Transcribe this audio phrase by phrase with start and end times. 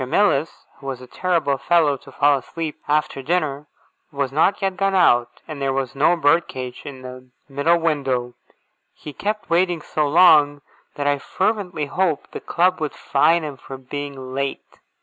[0.07, 3.67] Mills, who was a terrible fellow to fall asleep after dinner,
[4.11, 8.33] had not yet gone out, and there was no bird cage in the middle window.
[8.95, 10.61] He kept me waiting so long,
[10.95, 14.79] that I fervently hoped the Club would fine him for being late.